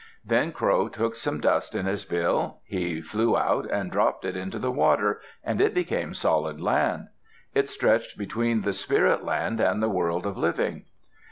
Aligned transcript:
Then 0.25 0.51
Crow 0.51 0.89
took 0.89 1.13
some 1.15 1.39
dust 1.39 1.75
in 1.75 1.85
his 1.85 2.05
bill. 2.05 2.61
He 2.65 3.01
flew 3.01 3.37
out 3.37 3.69
and 3.69 3.91
dropped 3.91 4.25
it 4.25 4.35
into 4.35 4.57
the 4.57 4.71
water, 4.71 5.21
and 5.43 5.61
it 5.61 5.75
became 5.75 6.15
solid 6.15 6.59
land. 6.59 7.09
It 7.53 7.69
stretched 7.69 8.17
between 8.17 8.61
the 8.61 8.73
spirit 8.73 9.23
land 9.23 9.59
and 9.59 9.79
the 9.79 9.89
world 9.89 10.25
of 10.25 10.39
living. 10.39 10.85